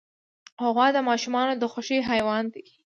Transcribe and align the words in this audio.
غوا 0.73 0.87
د 0.93 0.97
ماشومانو 1.09 1.53
د 1.57 1.63
خوښې 1.71 1.97
حیوان 2.09 2.43
دی. 2.53 2.63